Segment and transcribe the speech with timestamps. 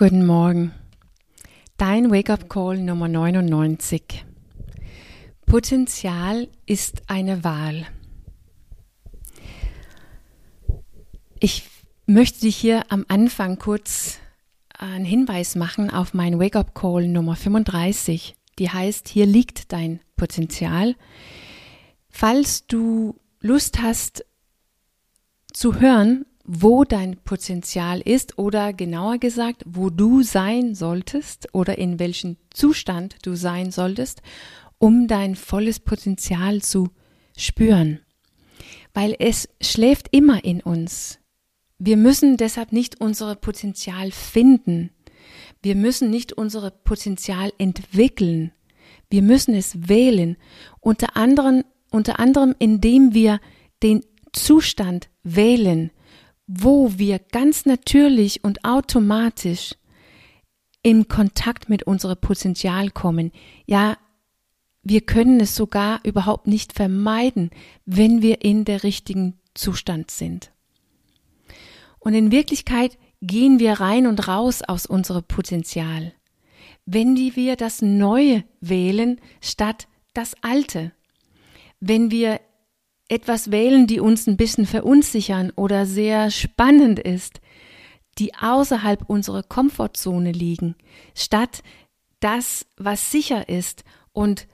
[0.00, 0.72] Guten Morgen.
[1.76, 4.24] Dein Wake-up-Call Nummer 99.
[5.44, 7.86] Potenzial ist eine Wahl.
[11.38, 11.68] Ich
[12.06, 14.20] möchte dich hier am Anfang kurz
[14.70, 18.36] einen Hinweis machen auf mein Wake-up-Call Nummer 35.
[18.58, 20.96] Die heißt, hier liegt dein Potenzial.
[22.08, 24.24] Falls du Lust hast
[25.52, 32.00] zu hören, wo dein Potenzial ist oder genauer gesagt, wo du sein solltest oder in
[32.00, 34.20] welchem Zustand du sein solltest,
[34.78, 36.88] um dein volles Potenzial zu
[37.36, 38.00] spüren.
[38.92, 41.20] Weil es schläft immer in uns.
[41.78, 44.90] Wir müssen deshalb nicht unser Potenzial finden.
[45.62, 48.50] Wir müssen nicht unser Potenzial entwickeln.
[49.08, 50.36] Wir müssen es wählen.
[50.80, 53.38] Unter anderem, unter anderem, indem wir
[53.84, 55.92] den Zustand wählen,
[56.52, 59.76] wo wir ganz natürlich und automatisch
[60.82, 63.30] in Kontakt mit unserem Potenzial kommen.
[63.66, 63.96] Ja,
[64.82, 67.50] wir können es sogar überhaupt nicht vermeiden,
[67.84, 70.50] wenn wir in der richtigen Zustand sind.
[72.00, 76.14] Und in Wirklichkeit gehen wir rein und raus aus unserem Potenzial,
[76.84, 80.90] wenn wir das Neue wählen statt das Alte,
[81.78, 82.40] wenn wir
[83.10, 87.40] etwas wählen, die uns ein bisschen verunsichern oder sehr spannend ist,
[88.18, 90.76] die außerhalb unserer Komfortzone liegen,
[91.14, 91.62] statt
[92.20, 94.46] das, was sicher ist und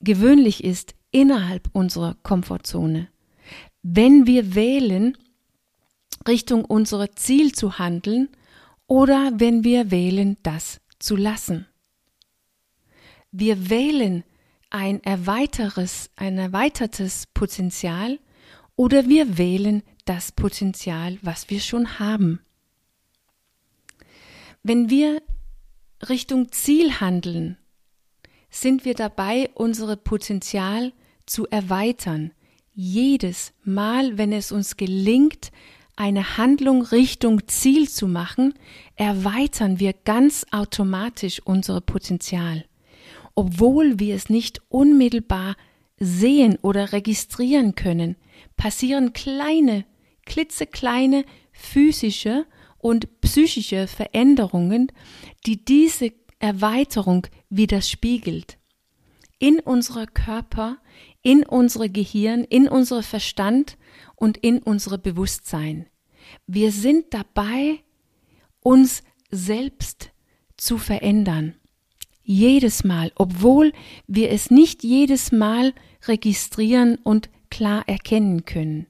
[0.00, 3.08] gewöhnlich ist, innerhalb unserer Komfortzone.
[3.82, 5.16] Wenn wir wählen,
[6.26, 8.28] Richtung unser Ziel zu handeln
[8.86, 11.66] oder wenn wir wählen, das zu lassen.
[13.30, 14.24] Wir wählen
[14.70, 18.18] ein erweiteres, ein erweitertes Potenzial
[18.76, 22.40] oder wir wählen das Potenzial, was wir schon haben.
[24.62, 25.22] Wenn wir
[26.08, 27.56] Richtung Ziel handeln,
[28.50, 30.92] sind wir dabei, unsere Potenzial
[31.26, 32.32] zu erweitern.
[32.74, 35.50] Jedes Mal, wenn es uns gelingt,
[35.96, 38.54] eine Handlung Richtung Ziel zu machen,
[38.94, 42.64] erweitern wir ganz automatisch unser Potenzial
[43.38, 45.54] obwohl wir es nicht unmittelbar
[46.00, 48.16] sehen oder registrieren können,
[48.56, 49.84] passieren kleine,
[50.26, 52.46] klitzekleine physische
[52.78, 54.90] und psychische Veränderungen,
[55.46, 56.10] die diese
[56.40, 58.58] Erweiterung widerspiegelt.
[59.38, 60.78] In unserer Körper,
[61.22, 63.78] in unser Gehirn, in unser Verstand
[64.16, 65.86] und in unser Bewusstsein.
[66.48, 67.84] Wir sind dabei,
[68.62, 70.10] uns selbst
[70.56, 71.54] zu verändern
[72.28, 73.72] jedes Mal, obwohl
[74.06, 75.72] wir es nicht jedes Mal
[76.06, 78.86] registrieren und klar erkennen können.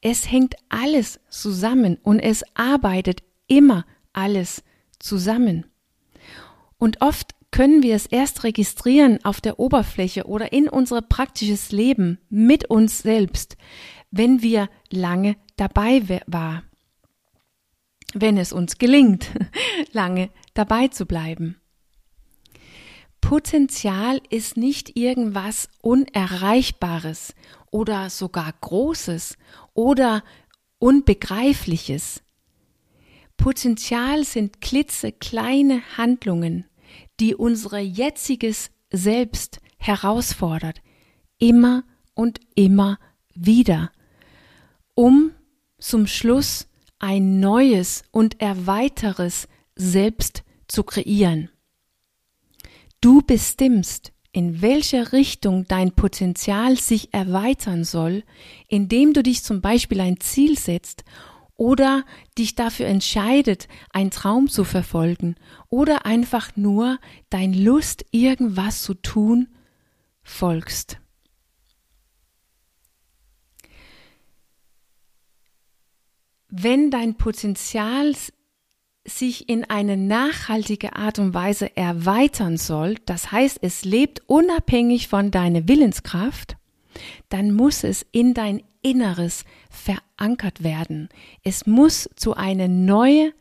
[0.00, 4.62] Es hängt alles zusammen und es arbeitet immer alles
[5.00, 5.66] zusammen.
[6.78, 12.18] Und oft können wir es erst registrieren auf der Oberfläche oder in unser praktisches Leben
[12.28, 13.56] mit uns selbst,
[14.12, 16.62] wenn wir lange dabei war.
[18.14, 19.30] Wenn es uns gelingt,
[19.92, 21.56] lange dabei zu bleiben.
[23.26, 27.34] Potenzial ist nicht irgendwas Unerreichbares
[27.72, 29.36] oder sogar Großes
[29.74, 30.22] oder
[30.78, 32.22] Unbegreifliches.
[33.36, 36.66] Potenzial sind klitzekleine Handlungen,
[37.18, 40.80] die unser jetziges Selbst herausfordert,
[41.38, 41.82] immer
[42.14, 42.96] und immer
[43.34, 43.90] wieder,
[44.94, 45.32] um
[45.80, 46.68] zum Schluss
[47.00, 51.50] ein neues und erweiteres Selbst zu kreieren.
[53.06, 58.24] Du bestimmst, in welcher Richtung dein Potenzial sich erweitern soll,
[58.66, 61.04] indem du dich zum Beispiel ein Ziel setzt
[61.54, 62.04] oder
[62.36, 65.36] dich dafür entscheidet, einen Traum zu verfolgen
[65.68, 66.98] oder einfach nur
[67.30, 69.54] dein Lust, irgendwas zu tun,
[70.24, 70.98] folgst.
[76.48, 78.16] Wenn dein Potenzial
[79.06, 85.30] sich in eine nachhaltige Art und Weise erweitern soll, das heißt, es lebt unabhängig von
[85.30, 86.56] deiner Willenskraft,
[87.28, 91.08] dann muss es in dein Inneres verankert werden.
[91.42, 93.32] Es muss zu einer neuen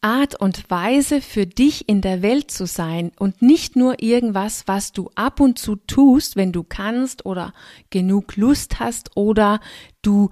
[0.00, 4.92] Art und Weise für dich in der Welt zu sein und nicht nur irgendwas, was
[4.92, 7.52] du ab und zu tust, wenn du kannst oder
[7.90, 9.60] genug Lust hast oder
[10.02, 10.30] du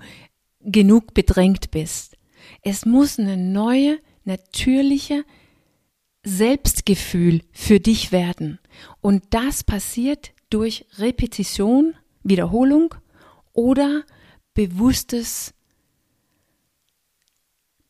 [0.61, 2.14] genug bedrängt bist.
[2.63, 5.25] Es muss eine neue, natürliche
[6.25, 8.59] Selbstgefühl für dich werden.
[9.01, 12.95] Und das passiert durch Repetition, Wiederholung
[13.53, 14.05] oder
[14.55, 15.53] bewusstes,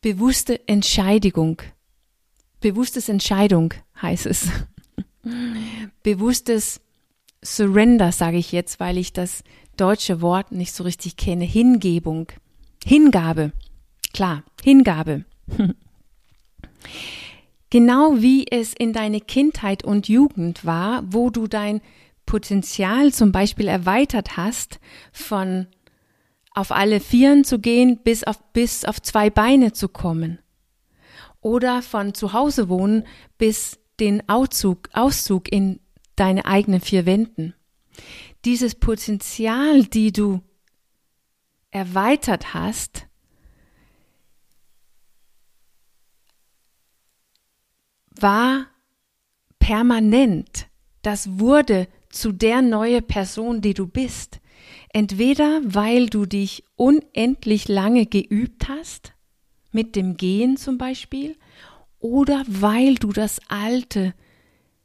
[0.00, 1.62] bewusste Entscheidung.
[2.60, 4.48] Bewusstes Entscheidung heißt es.
[6.02, 6.80] Bewusstes
[7.44, 9.44] Surrender sage ich jetzt, weil ich das
[9.76, 11.44] deutsche Wort nicht so richtig kenne.
[11.44, 12.28] Hingebung.
[12.82, 13.52] Hingabe.
[14.14, 15.24] Klar, Hingabe.
[17.70, 21.80] genau wie es in deine Kindheit und Jugend war, wo du dein
[22.24, 24.78] Potenzial zum Beispiel erweitert hast,
[25.12, 25.66] von
[26.54, 30.38] auf alle Vieren zu gehen, bis auf, bis auf zwei Beine zu kommen.
[31.40, 33.04] Oder von zu Hause wohnen
[33.36, 35.80] bis den Auszug, Auszug in
[36.14, 37.54] deine eigenen vier Wänden.
[38.44, 40.40] Dieses Potenzial, die du
[41.72, 43.08] erweitert hast,
[48.20, 48.66] war
[49.58, 50.68] permanent.
[51.02, 54.40] Das wurde zu der neue Person, die du bist.
[54.92, 59.12] Entweder weil du dich unendlich lange geübt hast,
[59.72, 61.36] mit dem Gehen zum Beispiel,
[61.98, 64.14] oder weil du das Alte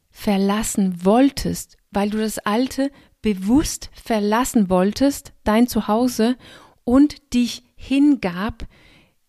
[0.10, 2.92] verlassen wolltest, weil du das Alte
[3.22, 6.38] bewusst verlassen wolltest, dein Zuhause,
[6.84, 8.66] und dich hingab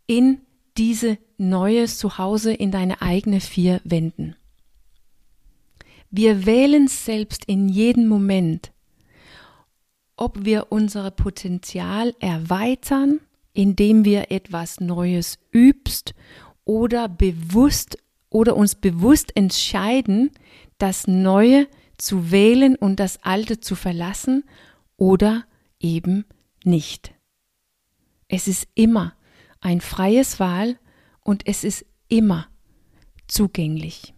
[0.07, 0.41] in
[0.81, 4.35] diese neue Zuhause, in deine eigene vier Wänden.
[6.11, 8.73] Wir wählen selbst in jedem Moment,
[10.17, 13.21] ob wir unser Potenzial erweitern,
[13.53, 16.15] indem wir etwas Neues übst
[16.65, 17.99] oder bewusst
[18.31, 20.31] oder uns bewusst entscheiden,
[20.79, 21.69] das Neue
[21.99, 24.45] zu wählen und das Alte zu verlassen
[24.97, 25.45] oder
[25.79, 26.25] eben
[26.65, 27.13] nicht.
[28.29, 29.13] Es ist immer
[29.61, 30.79] ein freies Wahl
[31.23, 32.49] und es ist immer
[33.29, 34.15] zugänglich.